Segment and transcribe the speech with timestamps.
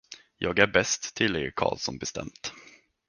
[0.37, 2.53] Jag är bäst, tillägger Karlsson bestämt.